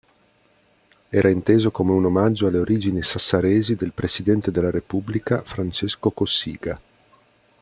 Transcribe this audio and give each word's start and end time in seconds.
Era 1.11 1.29
inteso 1.29 1.69
come 1.69 1.91
un 1.91 2.05
omaggio 2.05 2.47
alle 2.47 2.57
origini 2.57 3.03
sassaresi 3.03 3.75
del 3.75 3.91
Presidente 3.91 4.49
della 4.49 4.71
Repubblica 4.71 5.43
Francesco 5.43 6.09
Cossiga. 6.09 6.81